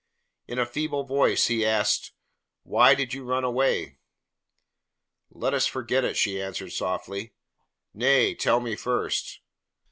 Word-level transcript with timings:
In 0.47 0.57
a 0.57 0.65
feeble 0.65 1.03
voice 1.03 1.45
he 1.45 1.63
asked: 1.63 2.11
"Why 2.63 2.95
did 2.95 3.13
you 3.13 3.23
run 3.23 3.43
away?" 3.43 3.99
"Let 5.29 5.53
us 5.53 5.67
forget 5.67 6.03
it," 6.03 6.17
she 6.17 6.41
answered 6.41 6.71
softly. 6.71 7.35
"Nay 7.93 8.33
tell 8.33 8.59
me 8.61 8.75
first." 8.75 9.41